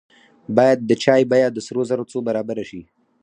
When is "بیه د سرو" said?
1.31-1.81